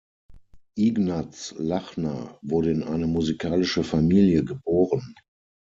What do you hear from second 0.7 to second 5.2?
Ignaz Lachner wurde in eine musikalische Familie geboren.